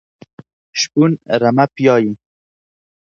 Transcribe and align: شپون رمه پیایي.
شپون 0.79 1.11
رمه 1.41 1.65
پیایي. 1.75 2.11